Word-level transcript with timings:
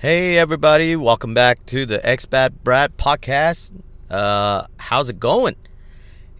Hey, 0.00 0.38
everybody, 0.38 0.96
welcome 0.96 1.34
back 1.34 1.66
to 1.66 1.84
the 1.84 1.98
Expat 1.98 2.52
Brat 2.64 2.96
podcast. 2.96 3.78
Uh, 4.08 4.66
how's 4.78 5.10
it 5.10 5.20
going? 5.20 5.56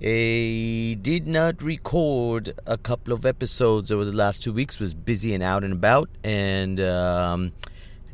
I 0.01 0.97
did 1.03 1.27
not 1.27 1.63
record 1.63 2.55
a 2.65 2.79
couple 2.79 3.13
of 3.13 3.27
episodes 3.27 3.93
over 3.93 4.07
the 4.07 4.15
last 4.15 4.43
two 4.43 4.55
weeks, 4.55 4.81
was 4.81 4.95
busy 4.95 5.35
and 5.35 5.43
out 5.43 5.63
and 5.63 5.75
about, 5.75 6.09
and 6.25 6.81
um, 6.81 7.53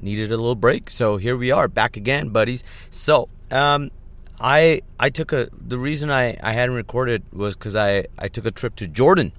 needed 0.02 0.32
a 0.32 0.36
little 0.36 0.56
break. 0.56 0.90
So 0.90 1.16
here 1.16 1.36
we 1.36 1.52
are, 1.52 1.68
back 1.68 1.96
again, 1.96 2.30
buddies. 2.30 2.64
So, 2.90 3.28
um, 3.52 3.92
I 4.40 4.82
I 4.98 5.10
took 5.10 5.32
a 5.32 5.48
the 5.52 5.78
reason 5.78 6.10
I, 6.10 6.36
I 6.42 6.54
hadn't 6.54 6.74
recorded 6.74 7.22
was 7.32 7.54
because 7.54 7.76
I, 7.76 8.06
I 8.18 8.26
took 8.26 8.46
a 8.46 8.50
trip 8.50 8.74
to 8.76 8.88
Jordan, 8.88 9.30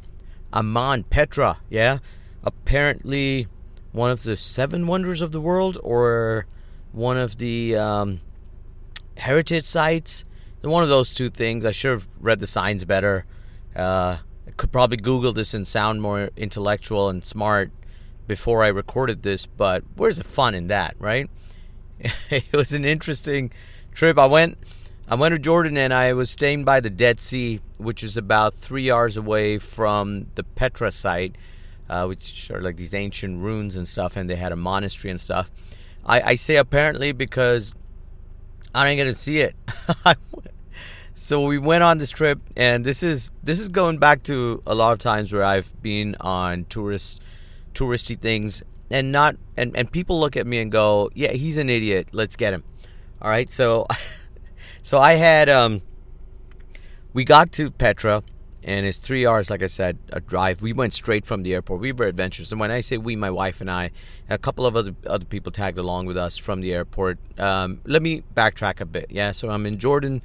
Amman, 0.54 1.04
Petra, 1.04 1.58
yeah. 1.70 1.98
Apparently 2.46 3.48
one 3.98 4.12
of 4.12 4.24
the 4.24 4.38
seven 4.38 4.88
wonders 4.88 5.22
of 5.22 5.32
the 5.32 5.42
world 5.42 5.78
or 5.84 6.46
one 6.92 7.18
of 7.18 7.38
the 7.38 7.76
um, 7.76 8.22
heritage 9.18 9.66
sites. 9.66 10.24
One 10.62 10.84
of 10.84 10.90
those 10.90 11.14
two 11.14 11.30
things. 11.30 11.66
I 11.66 11.72
should 11.72 11.92
have 11.92 12.08
read 12.20 12.40
the 12.40 12.48
signs 12.48 12.84
better. 12.84 13.26
Uh, 13.76 14.18
I 14.46 14.52
could 14.58 14.72
probably 14.72 14.98
Google 14.98 15.34
this 15.34 15.54
and 15.54 15.66
sound 15.66 16.02
more 16.02 16.30
intellectual 16.36 17.10
and 17.10 17.24
smart 17.24 17.72
before 18.28 18.64
I 18.64 18.68
recorded 18.68 19.24
this, 19.24 19.46
but 19.46 19.84
where's 19.96 20.18
the 20.18 20.26
fun 20.26 20.54
in 20.54 20.68
that, 20.68 20.96
right? 21.00 21.30
it 22.30 22.52
was 22.54 22.74
an 22.74 22.86
interesting 22.86 23.52
trip. 23.94 24.20
I 24.20 24.26
went 24.26 24.58
I 25.08 25.16
went 25.16 25.34
to 25.34 25.40
Jordan 25.40 25.78
and 25.78 25.94
I 25.94 26.12
was 26.14 26.30
staying 26.30 26.66
by 26.66 26.82
the 26.82 26.90
Dead 26.90 27.22
Sea, 27.22 27.62
which 27.78 28.04
is 28.04 28.18
about 28.18 28.54
three 28.54 28.92
hours 28.92 29.16
away 29.16 29.58
from 29.58 30.28
the 30.36 30.44
Petra 30.44 30.92
site, 30.92 31.38
uh, 31.90 32.06
which 32.06 32.52
are 32.52 32.62
like 32.62 32.78
these 32.78 32.94
ancient 32.94 33.42
ruins 33.42 33.76
and 33.76 33.88
stuff, 33.88 34.16
and 34.16 34.30
they 34.30 34.36
had 34.36 34.52
a 34.52 34.56
monastery 34.56 35.12
and 35.12 35.20
stuff. 35.20 35.52
I, 36.06 36.22
I 36.22 36.36
say 36.36 36.56
apparently 36.56 37.12
because 37.12 37.76
I 38.74 38.96
get 38.96 39.06
to 39.06 39.14
see 39.14 39.40
it. 39.40 39.56
so 41.14 41.42
we 41.46 41.58
went 41.58 41.84
on 41.84 41.98
this 41.98 42.12
trip, 42.12 42.40
and 42.56 42.86
this 42.86 43.04
is 43.04 43.32
this 43.44 43.60
is 43.60 43.70
going 43.70 43.98
back 43.98 44.24
to 44.24 44.62
a 44.66 44.76
lot 44.76 44.94
of 44.94 45.00
times 45.00 45.32
where 45.32 45.44
I've 45.44 45.82
been 45.82 46.16
on 46.22 46.66
tourist 46.66 47.22
touristy 47.74 48.20
things, 48.20 48.64
and 48.92 49.12
not 49.12 49.36
and 49.56 49.76
and 49.76 49.92
people 49.92 50.20
look 50.20 50.38
at 50.38 50.48
me 50.48 50.60
and 50.60 50.72
go, 50.72 51.10
"Yeah, 51.14 51.32
he's 51.32 51.58
an 51.58 51.70
idiot. 51.70 52.10
Let's 52.12 52.36
get 52.36 52.54
him." 52.54 52.64
All 53.22 53.30
right, 53.30 53.52
so 53.52 53.88
so 54.82 55.00
I 55.00 55.14
had 55.14 55.50
um 55.50 55.82
we 57.14 57.26
got 57.26 57.52
to 57.54 57.72
Petra 57.72 58.24
and 58.68 58.86
it's 58.86 58.98
three 58.98 59.26
hours, 59.26 59.50
like 59.50 59.64
I 59.64 59.68
said, 59.68 59.98
a 60.12 60.20
drive. 60.20 60.62
We 60.62 60.74
went 60.74 60.94
straight 60.94 61.26
from 61.26 61.44
the 61.44 61.54
airport. 61.54 61.80
We 61.80 61.94
were 61.94 62.06
adventurous, 62.06 62.52
and 62.52 62.60
when 62.60 62.70
I 62.70 62.82
say 62.82 62.98
we, 62.98 63.16
my 63.16 63.32
wife 63.32 63.62
and 63.62 63.72
I, 63.72 63.86
and 63.86 64.36
a 64.36 64.38
couple 64.38 64.66
of 64.66 64.76
other 64.76 64.94
other 65.08 65.24
people 65.24 65.54
tagged 65.54 65.78
along 65.78 66.06
with 66.06 66.18
us 66.18 66.38
from 66.38 66.60
the 66.60 66.74
airport. 66.74 67.18
Um, 67.40 67.80
let 67.86 68.02
me 68.02 68.24
backtrack 68.36 68.82
a 68.82 68.86
bit. 68.86 69.08
Yeah, 69.10 69.32
so 69.32 69.50
I'm 69.50 69.66
in 69.66 69.80
Jordan. 69.80 70.22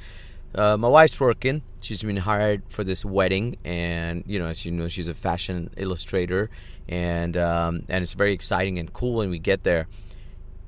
Uh, 0.57 0.77
my 0.77 0.89
wife's 0.89 1.21
working. 1.21 1.63
She's 1.81 2.03
been 2.03 2.17
hired 2.17 2.63
for 2.69 2.83
this 2.83 3.05
wedding, 3.05 3.59
and 3.65 4.25
you 4.27 4.41
know, 4.41 4.47
as 4.47 4.67
you 4.67 4.73
know, 4.73 4.89
she's 4.89 5.07
a 5.07 5.15
fashion 5.15 5.71
illustrator, 5.77 6.51
and 6.89 7.37
um, 7.37 7.85
and 7.89 8.03
it's 8.03 8.15
very 8.15 8.33
exciting 8.33 8.77
and 8.77 8.93
cool 8.93 9.19
when 9.19 9.31
we 9.31 9.39
get 9.39 9.63
there. 9.63 9.87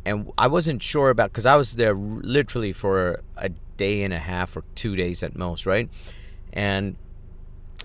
And 0.07 0.31
I 0.39 0.47
wasn't 0.47 0.81
sure 0.81 1.11
about 1.11 1.33
because 1.33 1.47
I 1.47 1.57
was 1.57 1.75
there 1.75 1.95
literally 1.95 2.73
for 2.73 3.23
a 3.37 3.49
day 3.49 4.05
and 4.05 4.15
a 4.15 4.19
half 4.21 4.57
or 4.57 4.63
two 4.77 4.95
days 4.95 5.25
at 5.25 5.35
most, 5.35 5.67
right? 5.67 5.89
And 6.53 6.97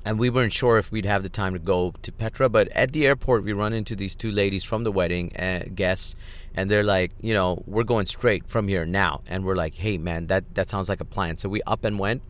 and 0.06 0.20
we 0.20 0.30
weren't 0.30 0.54
sure 0.54 0.78
if 0.78 0.92
we'd 0.92 1.06
have 1.06 1.24
the 1.24 1.30
time 1.30 1.54
to 1.54 1.60
go 1.60 1.94
to 2.02 2.12
Petra. 2.12 2.50
But 2.50 2.68
at 2.70 2.92
the 2.92 3.06
airport, 3.06 3.44
we 3.44 3.54
run 3.54 3.74
into 3.74 3.96
these 3.96 4.16
two 4.16 4.32
ladies 4.32 4.64
from 4.64 4.84
the 4.84 4.92
wedding 4.92 5.36
uh, 5.36 5.64
guests, 5.74 6.16
and 6.54 6.70
they're 6.70 6.84
like, 6.84 7.12
you 7.22 7.34
know, 7.34 7.62
we're 7.66 7.84
going 7.84 8.06
straight 8.06 8.48
from 8.48 8.68
here 8.68 8.86
now. 8.86 9.22
And 9.28 9.46
we're 9.46 9.56
like, 9.56 9.76
hey, 9.76 9.98
man, 9.98 10.28
that 10.28 10.56
that 10.56 10.70
sounds 10.70 10.90
like 10.90 11.02
a 11.02 11.06
plan. 11.06 11.38
So 11.38 11.50
we 11.50 11.62
up 11.64 11.84
and 11.84 12.00
went, 12.00 12.22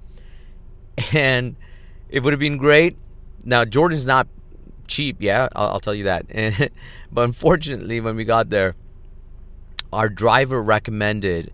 and 1.13 1.55
it 2.09 2.23
would 2.23 2.33
have 2.33 2.39
been 2.39 2.57
great. 2.57 2.97
Now 3.45 3.65
Jordan's 3.65 4.05
not 4.05 4.27
cheap, 4.87 5.17
yeah, 5.19 5.47
I'll, 5.55 5.69
I'll 5.69 5.79
tell 5.79 5.95
you 5.95 6.05
that. 6.05 6.25
but 7.11 7.21
unfortunately, 7.21 8.01
when 8.01 8.15
we 8.15 8.25
got 8.25 8.49
there, 8.49 8.75
our 9.93 10.09
driver 10.09 10.61
recommended 10.61 11.53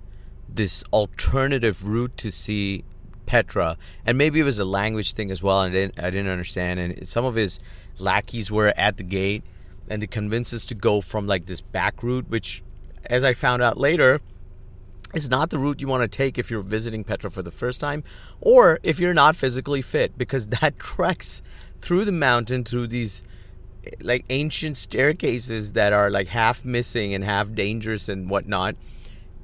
this 0.49 0.83
alternative 0.91 1.87
route 1.87 2.15
to 2.17 2.31
see 2.31 2.83
Petra, 3.25 3.77
and 4.05 4.17
maybe 4.17 4.39
it 4.39 4.43
was 4.43 4.59
a 4.59 4.65
language 4.65 5.13
thing 5.13 5.31
as 5.31 5.41
well. 5.41 5.61
And 5.61 5.75
I 5.75 5.79
didn't, 5.79 5.99
I 5.99 6.09
didn't 6.09 6.31
understand. 6.31 6.79
And 6.79 7.07
some 7.07 7.25
of 7.25 7.35
his 7.35 7.59
lackeys 7.97 8.51
were 8.51 8.73
at 8.75 8.97
the 8.97 9.03
gate, 9.03 9.43
and 9.89 10.01
they 10.01 10.07
convinced 10.07 10.53
us 10.53 10.65
to 10.65 10.75
go 10.75 11.01
from 11.01 11.27
like 11.27 11.45
this 11.45 11.61
back 11.61 12.03
route, 12.03 12.29
which, 12.29 12.63
as 13.05 13.23
I 13.23 13.33
found 13.33 13.61
out 13.61 13.77
later, 13.77 14.21
is 15.13 15.29
not 15.29 15.49
the 15.49 15.57
route 15.57 15.81
you 15.81 15.87
want 15.87 16.03
to 16.03 16.17
take 16.17 16.37
if 16.37 16.51
you're 16.51 16.61
visiting 16.61 17.03
Petra 17.03 17.31
for 17.31 17.41
the 17.41 17.51
first 17.51 17.79
time, 17.79 18.03
or 18.41 18.79
if 18.83 18.99
you're 18.99 19.13
not 19.13 19.35
physically 19.35 19.81
fit, 19.81 20.17
because 20.17 20.47
that 20.61 20.77
treks 20.79 21.41
through 21.81 22.05
the 22.05 22.11
mountain 22.11 22.63
through 22.63 22.87
these 22.87 23.23
like 24.01 24.25
ancient 24.29 24.77
staircases 24.77 25.73
that 25.73 25.93
are 25.93 26.09
like 26.09 26.27
half 26.27 26.65
missing 26.65 27.13
and 27.13 27.23
half 27.23 27.53
dangerous 27.53 28.09
and 28.09 28.29
whatnot. 28.29 28.75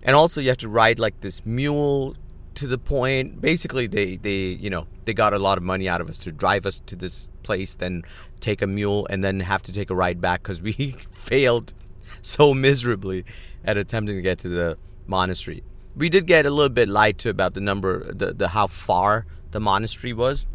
And 0.03 0.16
also, 0.16 0.41
you 0.41 0.50
have 0.50 0.58
to 0.59 0.70
ride 0.70 0.97
like 0.97 1.22
this 1.22 1.46
mule 1.46 2.16
to 2.54 2.68
the 2.68 2.78
point 2.78 3.40
basically 3.40 3.88
they 3.88 4.18
they 4.18 4.58
you 4.60 4.70
know 4.70 4.86
they 5.06 5.14
got 5.14 5.34
a 5.34 5.40
lot 5.40 5.58
of 5.58 5.64
money 5.64 5.88
out 5.88 6.02
of 6.02 6.10
us 6.10 6.18
to 6.18 6.32
drive 6.32 6.66
us 6.66 6.82
to 6.86 6.96
this 6.96 7.30
place 7.44 7.76
then 7.76 8.04
take 8.42 8.62
a 8.62 8.68
mule 8.68 9.08
and 9.10 9.24
then 9.24 9.40
have 9.40 9.64
to 9.64 9.72
take 9.72 9.90
a 9.90 9.96
ride 9.96 10.20
back 10.20 10.44
because 10.44 10.62
we 10.62 10.74
failed 11.14 11.74
so 12.22 12.54
miserably 12.54 13.24
at 13.64 13.78
attempting 13.78 14.16
to 14.16 14.22
get 14.22 14.40
to 14.40 14.50
the 14.50 14.78
monastery. 15.08 15.64
We 15.96 16.10
did 16.10 16.26
get 16.26 16.46
a 16.46 16.50
little 16.50 16.70
bit 16.70 16.90
lied 16.90 17.18
to 17.20 17.30
about 17.30 17.54
the 17.54 17.62
number 17.62 18.12
the, 18.12 18.34
the 18.34 18.48
how 18.50 18.68
far 18.68 19.26
the 19.52 19.60
monastery 19.60 20.14
was 20.14 20.48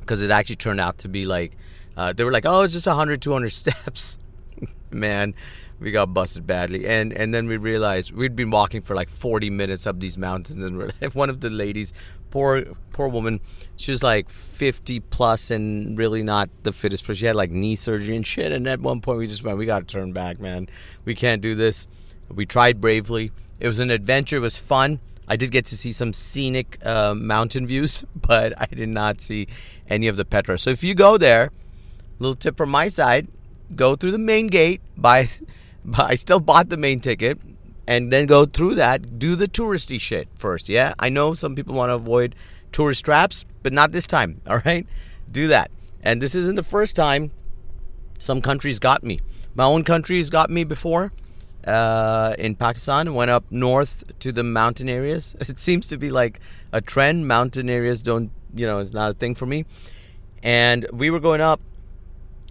because 0.00 0.22
it 0.22 0.30
actually 0.30 0.56
turned 0.56 0.80
out 0.80 0.98
to 0.98 1.08
be 1.08 1.26
like 1.26 1.56
uh, 1.96 2.12
they 2.12 2.24
were 2.24 2.32
like 2.32 2.46
oh 2.46 2.62
it's 2.62 2.72
just 2.72 2.86
100 2.86 3.20
200 3.20 3.48
steps. 3.50 4.18
Man 4.90 5.34
we 5.80 5.90
got 5.90 6.12
busted 6.12 6.46
badly. 6.46 6.86
And 6.86 7.12
and 7.12 7.34
then 7.34 7.48
we 7.48 7.56
realized 7.56 8.12
we'd 8.12 8.36
been 8.36 8.50
walking 8.50 8.82
for 8.82 8.94
like 8.94 9.08
40 9.08 9.50
minutes 9.50 9.86
up 9.86 9.98
these 9.98 10.18
mountains 10.18 10.62
and 10.62 10.92
like, 11.00 11.14
one 11.14 11.30
of 11.30 11.40
the 11.40 11.50
ladies 11.50 11.92
poor 12.30 12.62
poor 12.92 13.08
woman 13.08 13.40
she 13.74 13.90
was 13.90 14.04
like 14.04 14.28
50 14.28 15.00
plus 15.00 15.50
and 15.50 15.98
really 15.98 16.22
not 16.22 16.48
the 16.62 16.72
fittest 16.72 17.04
but 17.04 17.16
she 17.16 17.26
had 17.26 17.34
like 17.34 17.50
knee 17.50 17.76
surgery 17.76 18.14
and 18.14 18.26
shit. 18.26 18.52
And 18.52 18.68
at 18.68 18.80
one 18.80 19.00
point 19.00 19.18
we 19.18 19.26
just 19.26 19.42
went 19.42 19.58
we 19.58 19.66
got 19.66 19.88
to 19.88 19.92
turn 19.92 20.12
back 20.12 20.38
man. 20.38 20.68
We 21.04 21.14
can't 21.14 21.42
do 21.42 21.54
this. 21.54 21.88
We 22.28 22.46
tried 22.46 22.80
bravely. 22.80 23.32
It 23.58 23.66
was 23.66 23.80
an 23.80 23.90
adventure. 23.90 24.36
It 24.36 24.40
was 24.40 24.56
fun. 24.56 25.00
I 25.26 25.36
did 25.36 25.52
get 25.52 25.64
to 25.66 25.76
see 25.76 25.92
some 25.92 26.12
scenic 26.12 26.84
uh, 26.84 27.14
mountain 27.14 27.66
views, 27.66 28.04
but 28.16 28.52
I 28.60 28.66
did 28.66 28.88
not 28.88 29.20
see 29.20 29.46
any 29.88 30.08
of 30.08 30.16
the 30.16 30.24
Petra. 30.24 30.58
So 30.58 30.70
if 30.70 30.82
you 30.82 30.94
go 30.94 31.18
there, 31.18 31.50
little 32.18 32.34
tip 32.34 32.56
from 32.56 32.70
my 32.70 32.88
side: 32.88 33.28
go 33.74 33.96
through 33.96 34.12
the 34.12 34.18
main 34.18 34.48
gate, 34.48 34.80
buy 34.96 35.28
but 35.84 36.10
I 36.10 36.14
still 36.14 36.40
bought 36.40 36.68
the 36.68 36.76
main 36.76 37.00
ticket 37.00 37.38
and 37.86 38.12
then 38.12 38.26
go 38.26 38.44
through 38.44 38.76
that, 38.76 39.18
do 39.18 39.34
the 39.34 39.48
touristy 39.48 40.00
shit 40.00 40.28
first. 40.36 40.68
Yeah, 40.68 40.94
I 40.98 41.08
know 41.08 41.34
some 41.34 41.54
people 41.54 41.74
want 41.74 41.90
to 41.90 41.94
avoid 41.94 42.34
tourist 42.72 43.04
traps, 43.04 43.44
but 43.62 43.72
not 43.72 43.92
this 43.92 44.06
time. 44.06 44.40
All 44.46 44.60
right, 44.64 44.86
do 45.30 45.48
that. 45.48 45.70
And 46.02 46.22
this 46.22 46.34
isn't 46.34 46.56
the 46.56 46.62
first 46.62 46.96
time 46.96 47.30
some 48.18 48.40
countries 48.40 48.78
got 48.78 49.02
me. 49.02 49.18
My 49.54 49.64
own 49.64 49.82
country 49.82 50.18
has 50.18 50.30
got 50.30 50.50
me 50.50 50.64
before. 50.64 51.12
Uh, 51.66 52.34
in 52.38 52.54
Pakistan, 52.54 53.12
went 53.12 53.30
up 53.30 53.44
north 53.50 54.04
to 54.20 54.32
the 54.32 54.42
mountain 54.42 54.88
areas. 54.88 55.36
It 55.48 55.58
seems 55.60 55.88
to 55.88 55.98
be 55.98 56.10
like 56.10 56.40
a 56.72 56.80
trend. 56.80 57.28
Mountain 57.28 57.68
areas 57.68 58.02
don't, 58.02 58.30
you 58.54 58.66
know, 58.66 58.78
it's 58.78 58.92
not 58.92 59.10
a 59.10 59.14
thing 59.14 59.34
for 59.34 59.46
me. 59.46 59.66
And 60.42 60.86
we 60.92 61.10
were 61.10 61.20
going 61.20 61.40
up, 61.40 61.60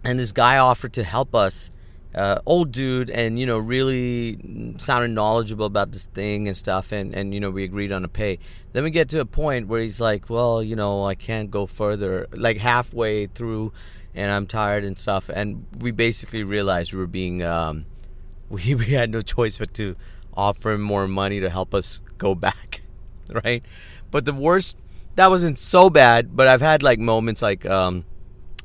and 0.04 0.20
this 0.20 0.32
guy 0.32 0.58
offered 0.58 0.94
to 0.94 1.04
help 1.04 1.34
us 1.34 1.72
uh, 2.16 2.40
old 2.46 2.72
dude 2.72 3.09
and 3.09 3.38
you 3.40 3.46
know 3.46 3.58
really 3.58 4.40
sounded 4.80 5.12
knowledgeable 5.12 5.66
about 5.66 5.92
this 5.92 6.06
thing 6.06 6.48
and 6.48 6.57
stuff 6.57 6.92
and 6.92 7.13
and 7.13 7.34
you 7.34 7.39
know 7.39 7.51
we 7.51 7.63
agreed 7.63 7.92
on 7.92 8.04
a 8.04 8.07
pay. 8.07 8.39
Then 8.74 8.84
we 8.84 8.92
get 8.92 9.10
to 9.10 9.19
a 9.19 9.25
point 9.25 9.68
where 9.68 9.81
he's 9.81 10.00
like 10.00 10.30
well 10.30 10.63
you 10.63 10.75
know 10.75 11.06
i 11.06 11.16
can't 11.16 11.51
go 11.51 11.66
further 11.66 12.28
like 12.31 12.57
halfway 12.57 13.28
through 13.28 13.72
and 14.16 14.31
i'm 14.31 14.48
tired 14.48 14.84
and 14.84 14.98
stuff. 14.98 15.30
And 15.30 15.66
we 15.78 15.92
basically 15.92 16.44
realized 16.44 16.94
we 16.94 17.00
were 17.00 17.07
being 17.07 17.44
um, 17.44 17.86
we, 18.50 18.74
we 18.75 18.86
had 18.88 19.12
no 19.12 19.22
choice 19.22 19.57
but 19.57 19.74
to 19.75 19.95
offer 20.36 20.72
him 20.72 20.81
more 20.81 21.07
money 21.07 21.39
to 21.39 21.50
help 21.50 21.74
us 21.74 22.01
go 22.18 22.34
back 22.34 22.81
right? 23.44 23.63
But 24.12 24.25
the 24.25 24.34
worst 24.34 24.75
that 25.16 25.30
wasn't 25.30 25.60
so 25.60 25.89
bad 25.89 26.34
but 26.34 26.48
i've 26.48 26.62
had 26.62 26.81
like 26.81 26.98
moments 26.98 27.42
like 27.42 27.66
um, 27.66 28.06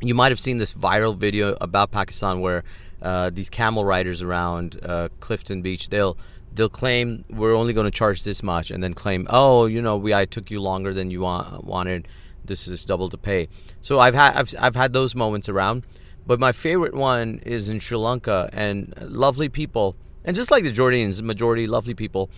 you 0.08 0.14
might 0.14 0.32
have 0.32 0.40
seen 0.40 0.58
this 0.58 0.74
viral 0.74 1.16
video 1.16 1.56
about 1.60 1.90
pakistan 1.90 2.40
where 2.40 2.62
uh, 3.02 3.30
these 3.30 3.50
camel 3.50 3.84
riders 3.84 4.22
around 4.22 4.80
uh, 4.82 5.08
Clifton 5.20 5.60
Beach, 5.60 5.90
they'll 5.90 6.16
they'll 6.54 6.70
claim 6.70 7.24
we're 7.28 7.54
only 7.54 7.72
going 7.74 7.84
to 7.84 7.90
charge 7.90 8.22
this 8.22 8.42
much, 8.42 8.70
and 8.70 8.82
then 8.82 8.94
claim, 8.94 9.26
oh, 9.28 9.66
you 9.66 9.82
know, 9.82 9.96
we 9.96 10.14
I 10.14 10.24
took 10.24 10.50
you 10.50 10.60
longer 10.62 10.94
than 10.94 11.10
you 11.10 11.20
want, 11.20 11.64
wanted. 11.64 12.08
This 12.44 12.66
is 12.66 12.84
double 12.84 13.08
the 13.08 13.18
pay. 13.18 13.48
So 13.82 14.00
I've 14.00 14.14
had 14.14 14.36
I've, 14.36 14.54
I've 14.58 14.76
had 14.76 14.92
those 14.94 15.14
moments 15.14 15.50
around, 15.50 15.84
but 16.26 16.40
my 16.40 16.52
favorite 16.52 16.94
one 16.94 17.40
is 17.44 17.68
in 17.68 17.78
Sri 17.78 17.98
Lanka, 17.98 18.48
and 18.52 18.94
lovely 19.00 19.50
people. 19.50 19.96
and 20.24 20.34
just 20.34 20.50
like 20.50 20.64
the 20.64 20.72
Jordanians, 20.72 21.20
majority 21.20 21.66
lovely 21.66 21.94
people. 21.94 22.30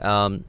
Um, 0.00 0.44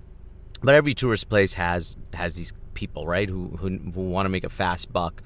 but 0.62 0.76
every 0.76 0.94
tourist 0.94 1.30
place 1.30 1.54
has 1.54 1.98
has 2.14 2.36
these 2.36 2.54
people, 2.76 3.08
right, 3.08 3.30
who 3.30 3.58
who, 3.58 3.70
who 3.70 4.10
want 4.10 4.26
to 4.26 4.30
make 4.30 4.44
a 4.44 4.50
fast 4.50 4.94
buck. 4.94 5.24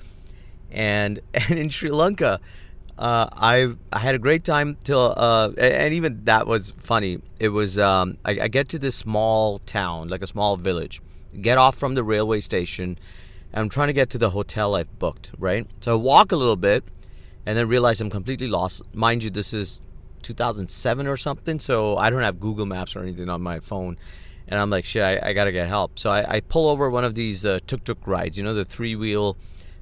And 0.72 1.20
and 1.34 1.60
in 1.60 1.70
Sri 1.70 1.90
Lanka, 1.90 2.40
uh, 2.98 3.30
I 3.32 3.74
I 3.92 4.00
had 4.00 4.16
a 4.16 4.20
great 4.20 4.44
time 4.44 4.78
till 4.84 5.14
uh, 5.18 5.52
and 5.58 5.94
even 5.94 6.24
that 6.26 6.48
was 6.48 6.72
funny. 6.78 7.22
It 7.40 7.50
was 7.50 7.78
um, 7.78 8.18
I, 8.26 8.32
I, 8.42 8.48
get 8.48 8.70
to 8.70 8.80
this 8.80 8.96
small 8.96 9.60
town, 9.60 10.08
like 10.10 10.24
a 10.24 10.28
small 10.28 10.58
village, 10.58 11.02
get 11.40 11.58
off 11.58 11.76
from 11.78 11.94
the 11.94 12.04
railway 12.04 12.40
station, 12.40 12.98
and 13.54 13.62
I'm 13.62 13.70
trying 13.70 13.88
to 13.88 13.94
get 13.94 14.10
to 14.12 14.18
the 14.18 14.32
hotel 14.32 14.76
I've 14.76 14.98
booked. 14.98 15.32
Right, 15.38 15.68
so 15.82 15.94
I 15.94 15.96
walk 15.96 16.32
a 16.32 16.36
little 16.36 16.56
bit, 16.56 16.84
and 17.46 17.58
then 17.58 17.68
realize 17.68 18.02
I'm 18.02 18.10
completely 18.10 18.48
lost. 18.48 18.82
Mind 18.96 19.24
you, 19.24 19.30
this 19.30 19.54
is 19.54 19.80
2007 20.24 21.08
or 21.08 21.18
something, 21.18 21.60
so 21.60 21.98
I 21.98 22.10
don't 22.10 22.24
have 22.24 22.40
Google 22.40 22.66
Maps 22.66 22.96
or 22.96 23.02
anything 23.02 23.30
on 23.30 23.42
my 23.42 23.60
phone. 23.60 23.98
And 24.50 24.60
I'm 24.60 24.70
like, 24.70 24.86
shit, 24.86 25.04
I, 25.04 25.30
I 25.30 25.34
gotta 25.34 25.52
get 25.52 25.68
help. 25.68 26.00
So 26.00 26.10
I, 26.10 26.36
I 26.36 26.40
pull 26.42 26.68
over 26.68 26.90
one 26.90 27.04
of 27.04 27.16
these 27.16 27.46
uh, 27.46 27.60
tuk 27.68 27.84
tuk 27.84 28.08
rides, 28.08 28.38
you 28.38 28.44
know, 28.44 28.54
the 28.54 28.66
three 28.66 28.96
wheel 28.96 29.38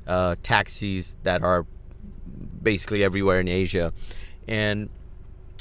uh, 0.08 0.36
taxis 0.44 1.16
that 1.24 1.44
are 1.44 1.66
basically 2.62 3.04
everywhere 3.04 3.40
in 3.40 3.48
Asia. 3.48 3.94
And 4.48 4.90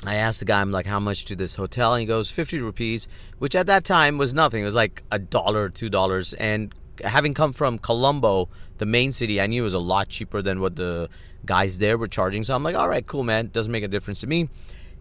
I 0.04 0.16
asked 0.16 0.40
the 0.40 0.44
guy, 0.44 0.60
I'm 0.60 0.72
like, 0.72 0.86
how 0.86 1.00
much 1.00 1.24
to 1.26 1.36
this 1.36 1.54
hotel? 1.54 1.94
And 1.94 2.00
he 2.00 2.06
goes, 2.06 2.30
50 2.30 2.58
rupees, 2.60 3.08
which 3.38 3.54
at 3.54 3.66
that 3.66 3.84
time 3.84 4.18
was 4.18 4.34
nothing. 4.34 4.62
It 4.62 4.66
was 4.66 4.74
like 4.74 5.02
a 5.10 5.18
dollar, 5.18 5.68
two 5.68 5.88
dollars. 5.88 6.34
And 6.34 6.74
having 7.02 7.34
come 7.34 7.52
from 7.52 7.78
Colombo, 7.78 8.48
the 8.78 8.86
main 8.86 9.12
city, 9.12 9.40
I 9.40 9.46
knew 9.46 9.62
it 9.62 9.64
was 9.64 9.74
a 9.74 9.78
lot 9.78 10.08
cheaper 10.08 10.42
than 10.42 10.60
what 10.60 10.76
the 10.76 11.08
guys 11.46 11.78
there 11.78 11.96
were 11.96 12.08
charging. 12.08 12.44
So 12.44 12.54
I'm 12.54 12.62
like, 12.62 12.76
all 12.76 12.88
right, 12.88 13.06
cool, 13.06 13.22
man. 13.22 13.50
Doesn't 13.52 13.72
make 13.72 13.84
a 13.84 13.88
difference 13.88 14.20
to 14.20 14.26
me. 14.26 14.48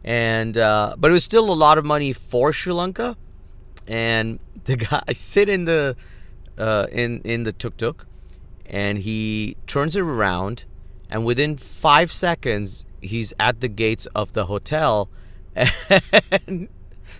And, 0.03 0.57
uh, 0.57 0.95
but 0.97 1.11
it 1.11 1.13
was 1.13 1.23
still 1.23 1.49
a 1.51 1.55
lot 1.55 1.77
of 1.77 1.85
money 1.85 2.13
for 2.13 2.53
Sri 2.53 2.73
Lanka. 2.73 3.17
And 3.87 4.39
the 4.65 4.77
guy, 4.77 5.03
I 5.07 5.13
sit 5.13 5.49
in 5.49 5.65
the, 5.65 5.95
uh, 6.57 6.87
in, 6.91 7.21
in 7.21 7.43
the 7.43 7.51
tuk 7.51 7.77
tuk 7.77 8.05
and 8.65 8.99
he 8.99 9.57
turns 9.67 9.95
it 9.95 10.01
around 10.01 10.65
and 11.09 11.25
within 11.25 11.57
five 11.57 12.11
seconds 12.11 12.85
he's 13.01 13.33
at 13.39 13.61
the 13.61 13.67
gates 13.67 14.05
of 14.15 14.33
the 14.33 14.45
hotel. 14.45 15.09
And 16.47 16.67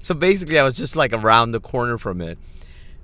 so 0.02 0.14
basically 0.14 0.60
i 0.60 0.64
was 0.64 0.76
just 0.76 0.96
like 0.96 1.14
around 1.14 1.52
the 1.52 1.60
corner 1.60 1.98
from 1.98 2.22
it. 2.22 2.38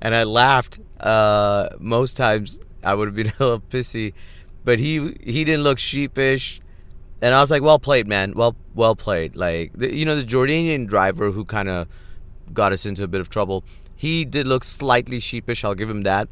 And 0.01 0.15
i 0.15 0.23
laughed 0.23 0.79
uh, 0.99 1.69
most 1.79 2.17
times 2.17 2.59
i 2.83 2.95
would 2.95 3.07
have 3.07 3.15
been 3.15 3.27
a 3.39 3.43
little 3.43 3.59
pissy 3.59 4.13
but 4.63 4.79
he 4.79 5.15
he 5.23 5.43
didn't 5.45 5.63
look 5.63 5.79
sheepish. 5.79 6.59
And 7.21 7.35
i 7.35 7.41
was 7.41 7.51
like 7.51 7.61
well 7.61 7.79
played 7.79 8.07
man. 8.07 8.33
Well 8.33 8.55
well 8.73 8.95
played. 8.95 9.35
Like 9.35 9.73
the, 9.73 9.93
you 9.93 10.05
know 10.05 10.15
the 10.15 10.23
jordanian 10.23 10.87
driver 10.87 11.31
who 11.31 11.45
kind 11.45 11.69
of 11.69 11.87
got 12.51 12.73
us 12.73 12.85
into 12.85 13.03
a 13.03 13.07
bit 13.07 13.21
of 13.21 13.29
trouble 13.29 13.63
he 13.95 14.25
did 14.25 14.47
look 14.47 14.63
slightly 14.63 15.19
sheepish 15.19 15.63
i'll 15.63 15.75
give 15.75 15.89
him 15.89 16.01
that. 16.01 16.27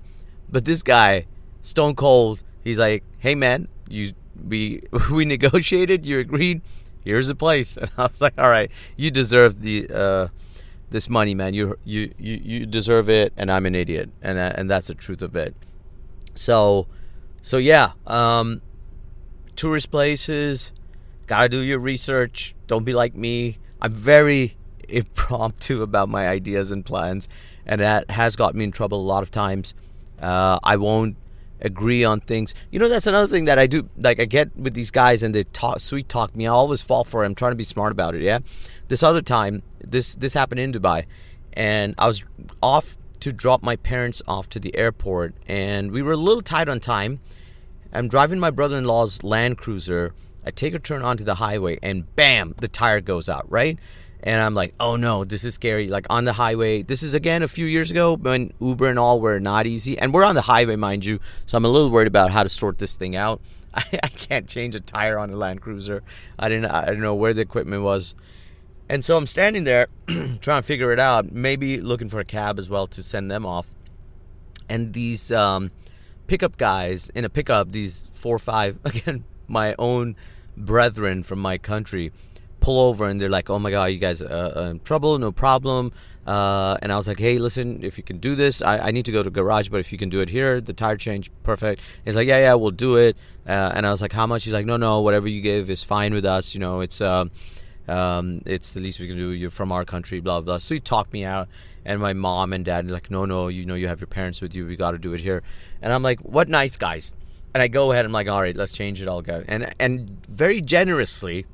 But 0.49 0.65
this 0.65 0.81
guy 0.81 1.27
stone 1.61 1.95
cold 1.95 2.43
he's 2.63 2.77
like 2.77 3.03
hey 3.19 3.35
man 3.35 3.67
you 3.89 4.13
we 4.45 4.83
we 5.11 5.25
negotiated. 5.25 6.05
You 6.05 6.19
agreed. 6.19 6.61
Here's 7.03 7.27
the 7.27 7.35
place. 7.35 7.77
And 7.81 7.89
I 7.97 8.03
was 8.03 8.21
like, 8.21 8.33
all 8.37 8.49
right, 8.49 8.71
you 8.95 9.11
deserve 9.11 9.61
the 9.61 9.89
uh, 9.93 10.27
this 10.89 11.09
money, 11.09 11.33
man. 11.33 11.53
You 11.53 11.77
you 11.83 12.13
you 12.17 12.39
you 12.41 12.65
deserve 12.65 13.09
it, 13.09 13.33
and 13.37 13.51
I'm 13.51 13.65
an 13.65 13.75
idiot, 13.75 14.09
and 14.21 14.37
uh, 14.37 14.53
and 14.55 14.69
that's 14.69 14.87
the 14.87 14.95
truth 14.95 15.21
of 15.21 15.35
it. 15.35 15.55
So, 16.35 16.87
so 17.41 17.57
yeah, 17.57 17.93
um, 18.05 18.61
tourist 19.55 19.89
places, 19.89 20.71
gotta 21.25 21.49
do 21.49 21.59
your 21.59 21.79
research. 21.79 22.55
Don't 22.67 22.83
be 22.83 22.93
like 22.93 23.15
me. 23.15 23.57
I'm 23.81 23.93
very 23.93 24.57
impromptu 24.89 25.81
about 25.81 26.09
my 26.09 26.27
ideas 26.27 26.71
and 26.71 26.85
plans, 26.85 27.27
and 27.65 27.81
that 27.81 28.11
has 28.11 28.35
got 28.35 28.55
me 28.55 28.65
in 28.65 28.71
trouble 28.71 28.99
a 28.99 29.07
lot 29.07 29.23
of 29.23 29.31
times. 29.31 29.73
Uh, 30.19 30.57
I 30.63 30.77
won't 30.77 31.15
agree 31.61 32.03
on 32.03 32.19
things. 32.19 32.53
You 32.71 32.79
know, 32.79 32.89
that's 32.89 33.07
another 33.07 33.27
thing 33.27 33.45
that 33.45 33.59
I 33.59 33.67
do. 33.67 33.89
Like 33.97 34.19
I 34.19 34.25
get 34.25 34.55
with 34.55 34.73
these 34.73 34.91
guys 34.91 35.23
and 35.23 35.33
they 35.33 35.43
talk, 35.43 35.79
sweet 35.79 36.09
talk 36.09 36.35
me. 36.35 36.47
I 36.47 36.51
always 36.51 36.81
fall 36.81 37.03
for 37.03 37.23
it. 37.23 37.25
I'm 37.25 37.35
trying 37.35 37.51
to 37.51 37.57
be 37.57 37.63
smart 37.63 37.91
about 37.91 38.15
it. 38.15 38.21
Yeah. 38.21 38.39
This 38.87 39.03
other 39.03 39.21
time, 39.21 39.63
this 39.81 40.15
this 40.15 40.33
happened 40.33 40.59
in 40.59 40.71
Dubai, 40.71 41.05
and 41.53 41.93
I 41.97 42.07
was 42.07 42.23
off 42.61 42.97
to 43.19 43.33
drop 43.33 43.63
my 43.63 43.75
parents 43.75 44.21
off 44.27 44.47
to 44.49 44.59
the 44.59 44.75
airport, 44.75 45.35
and 45.47 45.91
we 45.91 46.01
were 46.01 46.13
a 46.13 46.17
little 46.17 46.41
tight 46.41 46.69
on 46.69 46.79
time. 46.79 47.19
I'm 47.91 48.07
driving 48.07 48.39
my 48.39 48.51
brother-in-law's 48.51 49.23
Land 49.23 49.57
Cruiser. 49.57 50.13
I 50.45 50.51
take 50.51 50.73
a 50.73 50.79
turn 50.79 51.01
onto 51.01 51.23
the 51.23 51.35
highway, 51.35 51.79
and 51.81 52.15
bam, 52.15 52.53
the 52.59 52.67
tire 52.67 53.01
goes 53.01 53.27
out. 53.27 53.49
Right 53.51 53.77
and 54.23 54.41
I'm 54.41 54.55
like, 54.55 54.73
oh 54.79 54.95
no, 54.95 55.23
this 55.23 55.43
is 55.43 55.53
scary. 55.53 55.87
Like 55.87 56.07
on 56.09 56.25
the 56.25 56.33
highway, 56.33 56.81
this 56.81 57.03
is 57.03 57.13
again 57.13 57.43
a 57.43 57.47
few 57.47 57.65
years 57.65 57.91
ago 57.91 58.15
when 58.15 58.51
Uber 58.59 58.87
and 58.89 58.99
all 58.99 59.19
were 59.19 59.39
not 59.39 59.67
easy, 59.67 59.97
and 59.97 60.13
we're 60.13 60.23
on 60.23 60.35
the 60.35 60.41
highway, 60.41 60.75
mind 60.75 61.05
you. 61.05 61.19
So 61.45 61.57
I'm 61.57 61.65
a 61.65 61.69
little 61.69 61.89
worried 61.89 62.07
about 62.07 62.31
how 62.31 62.43
to 62.43 62.49
sort 62.49 62.77
this 62.77 62.95
thing 62.95 63.15
out. 63.15 63.41
I, 63.73 63.83
I 64.03 64.07
can't 64.07 64.47
change 64.47 64.75
a 64.75 64.79
tire 64.79 65.19
on 65.19 65.29
a 65.29 65.37
Land 65.37 65.61
Cruiser. 65.61 66.03
I 66.39 66.49
didn't. 66.49 66.71
I 66.71 66.85
didn't 66.85 67.01
know 67.01 67.15
where 67.15 67.33
the 67.33 67.41
equipment 67.41 67.83
was, 67.83 68.15
and 68.89 69.03
so 69.03 69.17
I'm 69.17 69.27
standing 69.27 69.63
there 69.63 69.87
trying 70.07 70.61
to 70.61 70.67
figure 70.67 70.91
it 70.91 70.99
out. 70.99 71.31
Maybe 71.31 71.79
looking 71.79 72.09
for 72.09 72.19
a 72.19 72.25
cab 72.25 72.59
as 72.59 72.69
well 72.69 72.87
to 72.87 73.03
send 73.03 73.29
them 73.29 73.45
off. 73.45 73.67
And 74.69 74.93
these 74.93 75.31
um, 75.31 75.71
pickup 76.27 76.57
guys 76.57 77.09
in 77.09 77.23
a 77.23 77.29
pickup, 77.29 77.71
these 77.71 78.09
four 78.13 78.35
or 78.35 78.39
five 78.39 78.79
again, 78.85 79.23
my 79.47 79.75
own 79.77 80.15
brethren 80.57 81.21
from 81.21 81.39
my 81.39 81.57
country 81.57 82.11
pull 82.59 82.79
over 82.79 83.07
and 83.07 83.19
they're 83.19 83.29
like, 83.29 83.49
"Oh 83.49 83.59
my 83.59 83.71
god, 83.71 83.85
you 83.85 83.99
guys 83.99 84.21
uh, 84.21 84.53
are 84.55 84.71
in 84.71 84.79
trouble? 84.81 85.17
No 85.19 85.31
problem." 85.31 85.91
Uh, 86.27 86.77
and 86.81 86.91
I 86.91 86.97
was 86.97 87.07
like, 87.07 87.19
"Hey, 87.19 87.39
listen, 87.39 87.83
if 87.83 87.97
you 87.97 88.03
can 88.03 88.17
do 88.17 88.35
this, 88.35 88.61
I, 88.61 88.79
I 88.79 88.91
need 88.91 89.05
to 89.05 89.13
go 89.13 89.23
to 89.23 89.29
garage, 89.29 89.69
but 89.69 89.79
if 89.79 89.93
you 89.93 89.97
can 89.97 90.09
do 90.09 90.19
it 90.19 90.29
here, 90.29 90.59
the 90.59 90.73
tire 90.73 90.97
change, 90.97 91.31
perfect." 91.43 91.81
He's 92.03 92.15
like, 92.15 92.27
"Yeah, 92.27 92.39
yeah, 92.39 92.53
we'll 92.55 92.71
do 92.71 92.97
it." 92.97 93.15
Uh, 93.47 93.71
and 93.73 93.87
I 93.87 93.91
was 93.91 94.01
like, 94.01 94.11
"How 94.11 94.27
much?" 94.27 94.43
He's 94.43 94.53
like, 94.53 94.65
"No, 94.65 94.75
no, 94.75 95.01
whatever 95.01 95.27
you 95.29 95.41
give 95.41 95.69
is 95.69 95.83
fine 95.83 96.13
with 96.13 96.25
us. 96.25 96.53
You 96.53 96.59
know, 96.59 96.81
it's 96.81 96.99
um, 96.99 97.31
um, 97.87 98.41
it's 98.45 98.73
the 98.73 98.81
least 98.81 98.99
we 98.99 99.07
can 99.07 99.15
do. 99.15 99.29
You're 99.29 99.49
from 99.49 99.71
our 99.71 99.85
country, 99.85 100.19
blah 100.19 100.41
blah." 100.41 100.57
So 100.57 100.73
he 100.73 100.81
talked 100.81 101.13
me 101.13 101.23
out, 101.23 101.47
and 101.85 102.01
my 102.01 102.11
mom 102.11 102.51
and 102.51 102.65
dad 102.65 102.91
like, 102.91 103.09
"No, 103.09 103.23
no, 103.23 103.47
you 103.47 103.65
know, 103.65 103.75
you 103.75 103.87
have 103.87 104.01
your 104.01 104.07
parents 104.07 104.41
with 104.41 104.53
you. 104.53 104.65
We 104.65 104.75
got 104.75 104.91
to 104.91 104.97
do 104.97 105.13
it 105.13 105.21
here." 105.21 105.43
And 105.81 105.93
I'm 105.93 106.03
like, 106.03 106.19
"What 106.21 106.49
nice 106.49 106.75
guys." 106.75 107.15
And 107.53 107.63
I 107.63 107.69
go 107.69 107.93
ahead. 107.93 108.03
I'm 108.03 108.11
like, 108.11 108.27
"All 108.27 108.41
right, 108.41 108.55
let's 108.55 108.73
change 108.73 109.01
it. 109.01 109.07
I'll 109.07 109.21
go." 109.21 109.45
And 109.47 109.73
and 109.79 110.27
very 110.27 110.59
generously 110.59 111.45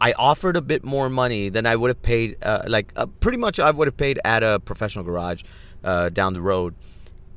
I 0.00 0.12
offered 0.12 0.56
a 0.56 0.62
bit 0.62 0.82
more 0.82 1.10
money 1.10 1.50
than 1.50 1.66
I 1.66 1.76
would 1.76 1.88
have 1.88 2.02
paid, 2.02 2.38
uh, 2.42 2.62
like 2.66 2.92
uh, 2.96 3.06
pretty 3.06 3.38
much 3.38 3.60
I 3.60 3.70
would 3.70 3.86
have 3.86 3.96
paid 3.96 4.18
at 4.24 4.42
a 4.42 4.58
professional 4.58 5.04
garage 5.04 5.42
uh, 5.84 6.08
down 6.08 6.32
the 6.32 6.40
road, 6.40 6.74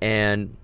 and 0.01 0.55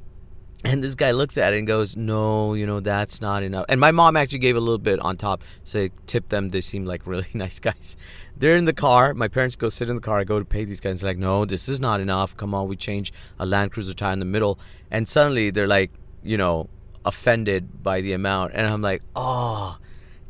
and 0.63 0.83
this 0.83 0.95
guy 0.95 1.11
looks 1.11 1.37
at 1.37 1.53
it 1.53 1.57
and 1.57 1.67
goes, 1.67 1.97
"No, 1.97 2.53
you 2.53 2.65
know 2.65 2.79
that's 2.79 3.21
not 3.21 3.43
enough." 3.43 3.65
And 3.67 3.81
my 3.81 3.91
mom 3.91 4.15
actually 4.15 4.39
gave 4.39 4.55
a 4.55 4.59
little 4.61 4.77
bit 4.77 4.99
on 4.99 5.17
top, 5.17 5.43
say 5.63 5.91
tip 6.05 6.29
them. 6.29 6.51
They 6.51 6.61
seem 6.61 6.85
like 6.85 7.05
really 7.05 7.27
nice 7.33 7.59
guys. 7.59 7.97
They're 8.37 8.55
in 8.55 8.65
the 8.65 8.73
car. 8.73 9.13
My 9.13 9.27
parents 9.27 9.57
go 9.57 9.67
sit 9.67 9.89
in 9.89 9.95
the 9.95 10.01
car. 10.01 10.19
I 10.19 10.23
go 10.23 10.39
to 10.39 10.45
pay 10.45 10.63
these 10.63 10.79
guys. 10.79 11.01
They're 11.01 11.09
like, 11.09 11.17
"No, 11.17 11.43
this 11.43 11.67
is 11.67 11.81
not 11.81 11.99
enough. 11.99 12.35
Come 12.37 12.53
on, 12.53 12.67
we 12.69 12.77
change 12.77 13.11
a 13.37 13.45
Land 13.45 13.71
Cruiser 13.71 13.93
tire 13.93 14.13
in 14.13 14.19
the 14.19 14.25
middle." 14.25 14.57
And 14.89 15.07
suddenly 15.07 15.49
they're 15.49 15.67
like, 15.67 15.91
you 16.23 16.37
know, 16.37 16.69
offended 17.03 17.83
by 17.83 17.99
the 17.99 18.13
amount, 18.13 18.53
and 18.55 18.67
I'm 18.67 18.81
like, 18.81 19.01
"Oh." 19.15 19.77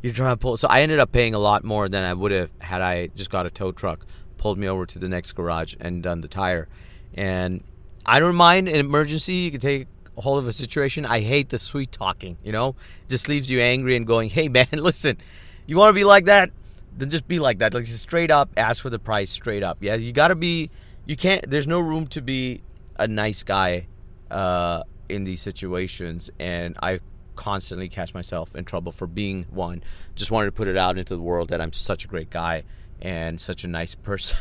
You're 0.02 0.14
trying 0.14 0.32
to 0.34 0.38
pull. 0.38 0.56
So 0.56 0.68
I 0.68 0.82
ended 0.82 0.98
up 0.98 1.12
paying 1.12 1.34
a 1.34 1.38
lot 1.38 1.64
more 1.64 1.88
than 1.88 2.04
I 2.04 2.14
would 2.14 2.32
have 2.32 2.50
had 2.58 2.80
I 2.80 3.08
just 3.08 3.30
got 3.30 3.46
a 3.46 3.50
tow 3.50 3.72
truck, 3.72 4.06
pulled 4.38 4.58
me 4.58 4.68
over 4.68 4.86
to 4.86 4.98
the 4.98 5.08
next 5.08 5.32
garage, 5.32 5.74
and 5.80 6.02
done 6.02 6.20
the 6.20 6.28
tire. 6.28 6.68
And 7.14 7.62
I 8.06 8.20
don't 8.20 8.34
mind 8.34 8.68
an 8.68 8.76
emergency. 8.76 9.34
You 9.34 9.50
can 9.50 9.60
take 9.60 9.88
hold 10.16 10.38
of 10.38 10.48
a 10.48 10.52
situation. 10.52 11.04
I 11.04 11.20
hate 11.20 11.50
the 11.50 11.58
sweet 11.58 11.92
talking. 11.92 12.38
You 12.42 12.52
know, 12.52 12.76
just 13.08 13.28
leaves 13.28 13.50
you 13.50 13.60
angry 13.60 13.96
and 13.96 14.06
going, 14.06 14.30
"Hey 14.30 14.48
man, 14.56 14.68
listen, 14.72 15.18
you 15.66 15.76
want 15.76 15.90
to 15.90 15.94
be 15.94 16.04
like 16.04 16.26
that? 16.26 16.50
Then 16.96 17.10
just 17.10 17.28
be 17.28 17.38
like 17.38 17.58
that. 17.58 17.74
Like 17.74 17.84
just 17.84 18.00
straight 18.00 18.30
up, 18.30 18.50
ask 18.56 18.82
for 18.82 18.90
the 18.90 18.98
price 18.98 19.30
straight 19.30 19.62
up. 19.62 19.78
Yeah, 19.80 19.94
you 19.94 20.12
got 20.12 20.28
to 20.28 20.34
be. 20.34 20.70
You 21.06 21.16
can't. 21.16 21.48
There's 21.48 21.66
no 21.66 21.80
room 21.80 22.06
to 22.08 22.22
be 22.22 22.62
a 22.96 23.06
nice 23.06 23.42
guy 23.42 23.86
uh, 24.30 24.82
in 25.08 25.24
these 25.24 25.40
situations, 25.40 26.30
and 26.38 26.76
I 26.82 27.00
constantly 27.40 27.88
catch 27.88 28.12
myself 28.12 28.54
in 28.54 28.66
trouble 28.66 28.92
for 28.92 29.06
being 29.06 29.46
one. 29.48 29.82
Just 30.14 30.30
wanted 30.30 30.44
to 30.44 30.52
put 30.52 30.68
it 30.68 30.76
out 30.76 30.98
into 30.98 31.16
the 31.16 31.22
world 31.22 31.48
that 31.48 31.58
I'm 31.58 31.72
such 31.72 32.04
a 32.04 32.08
great 32.08 32.28
guy 32.28 32.64
and 33.00 33.40
such 33.40 33.64
a 33.64 33.66
nice 33.66 33.94
person. 33.94 34.36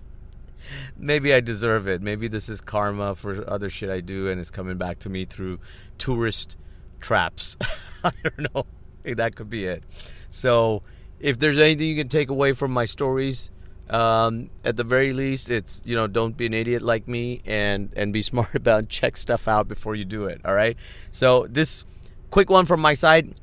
Maybe 0.96 1.32
I 1.32 1.40
deserve 1.40 1.86
it. 1.86 2.02
Maybe 2.02 2.26
this 2.26 2.48
is 2.48 2.60
karma 2.60 3.14
for 3.14 3.48
other 3.48 3.70
shit 3.70 3.90
I 3.90 4.00
do 4.00 4.28
and 4.28 4.40
it's 4.40 4.50
coming 4.50 4.76
back 4.76 4.98
to 5.00 5.08
me 5.08 5.24
through 5.24 5.60
tourist 5.96 6.56
traps. 6.98 7.56
I 8.04 8.10
don't 8.24 8.52
know. 8.52 8.66
That 9.04 9.36
could 9.36 9.48
be 9.48 9.66
it. 9.66 9.84
So, 10.30 10.82
if 11.20 11.38
there's 11.38 11.58
anything 11.58 11.86
you 11.86 11.96
can 11.96 12.08
take 12.08 12.28
away 12.28 12.54
from 12.54 12.72
my 12.72 12.86
stories, 12.86 13.52
um, 13.90 14.50
at 14.64 14.76
the 14.76 14.84
very 14.84 15.12
least, 15.12 15.50
it's 15.50 15.82
you 15.84 15.94
know 15.94 16.06
don't 16.06 16.36
be 16.36 16.46
an 16.46 16.54
idiot 16.54 16.82
like 16.82 17.06
me 17.06 17.42
and 17.44 17.92
and 17.96 18.12
be 18.12 18.22
smart 18.30 18.54
about 18.54 18.88
check 18.88 19.16
stuff 19.16 19.48
out 19.48 19.68
before 19.68 19.94
you 19.94 20.04
do 20.04 20.26
it. 20.26 20.40
All 20.44 20.54
right. 20.54 20.76
So 21.10 21.46
this 21.48 21.84
quick 22.30 22.50
one 22.50 22.66
from 22.66 22.80
my 22.80 22.94
side. 22.94 23.34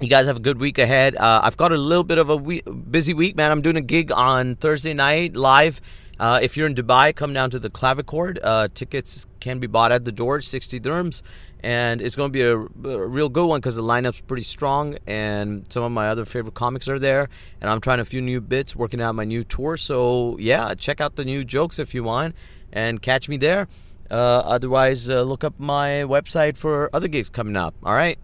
you 0.00 0.08
guys 0.08 0.26
have 0.26 0.36
a 0.36 0.40
good 0.40 0.58
week 0.58 0.78
ahead. 0.78 1.16
Uh, 1.16 1.40
I've 1.42 1.56
got 1.56 1.72
a 1.72 1.76
little 1.76 2.04
bit 2.04 2.18
of 2.18 2.28
a 2.28 2.36
week, 2.36 2.64
busy 2.90 3.14
week, 3.14 3.34
man. 3.36 3.50
I'm 3.50 3.62
doing 3.62 3.76
a 3.76 3.80
gig 3.80 4.12
on 4.12 4.56
Thursday 4.56 4.92
night 4.92 5.34
live. 5.34 5.80
Uh, 6.18 6.40
if 6.42 6.56
you're 6.56 6.66
in 6.66 6.74
Dubai, 6.74 7.14
come 7.14 7.32
down 7.32 7.50
to 7.50 7.58
the 7.58 7.70
Clavichord. 7.70 8.38
Uh, 8.42 8.68
tickets 8.72 9.26
can 9.40 9.58
be 9.58 9.66
bought 9.66 9.92
at 9.92 10.04
the 10.04 10.12
door, 10.12 10.40
60 10.40 10.80
dirhams. 10.80 11.22
And 11.60 12.00
it's 12.00 12.14
going 12.14 12.30
to 12.30 12.32
be 12.32 12.42
a, 12.42 12.56
a 12.56 13.06
real 13.06 13.28
good 13.28 13.46
one 13.46 13.60
because 13.60 13.76
the 13.76 13.82
lineup's 13.82 14.20
pretty 14.20 14.42
strong. 14.42 14.96
And 15.06 15.70
some 15.70 15.82
of 15.82 15.92
my 15.92 16.08
other 16.08 16.24
favorite 16.24 16.54
comics 16.54 16.88
are 16.88 16.98
there. 16.98 17.28
And 17.60 17.68
I'm 17.68 17.80
trying 17.80 18.00
a 18.00 18.04
few 18.04 18.20
new 18.20 18.40
bits, 18.40 18.74
working 18.74 19.00
out 19.00 19.14
my 19.14 19.24
new 19.24 19.44
tour. 19.44 19.76
So, 19.76 20.36
yeah, 20.38 20.74
check 20.74 21.00
out 21.00 21.16
the 21.16 21.24
new 21.24 21.44
jokes 21.44 21.78
if 21.78 21.94
you 21.94 22.02
want 22.02 22.34
and 22.72 23.02
catch 23.02 23.28
me 23.28 23.36
there. 23.36 23.68
Uh, 24.10 24.14
otherwise, 24.44 25.10
uh, 25.10 25.22
look 25.22 25.42
up 25.44 25.54
my 25.58 26.04
website 26.06 26.56
for 26.56 26.88
other 26.92 27.08
gigs 27.08 27.28
coming 27.28 27.56
up. 27.56 27.74
All 27.82 27.94
right. 27.94 28.18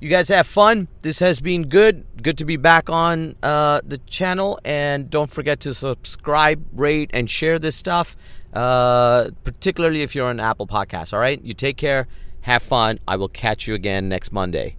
You 0.00 0.08
guys 0.08 0.28
have 0.28 0.46
fun. 0.46 0.86
This 1.02 1.18
has 1.18 1.40
been 1.40 1.62
good. 1.66 2.06
Good 2.22 2.38
to 2.38 2.44
be 2.44 2.56
back 2.56 2.88
on 2.88 3.34
uh, 3.42 3.80
the 3.84 3.98
channel. 3.98 4.60
And 4.64 5.10
don't 5.10 5.30
forget 5.30 5.58
to 5.60 5.74
subscribe, 5.74 6.64
rate, 6.72 7.10
and 7.12 7.28
share 7.28 7.58
this 7.58 7.74
stuff, 7.74 8.16
uh, 8.52 9.30
particularly 9.42 10.02
if 10.02 10.14
you're 10.14 10.28
on 10.28 10.38
Apple 10.38 10.68
Podcasts. 10.68 11.12
All 11.12 11.18
right. 11.18 11.42
You 11.42 11.52
take 11.52 11.76
care. 11.76 12.06
Have 12.42 12.62
fun. 12.62 13.00
I 13.08 13.16
will 13.16 13.28
catch 13.28 13.66
you 13.66 13.74
again 13.74 14.08
next 14.08 14.30
Monday. 14.30 14.76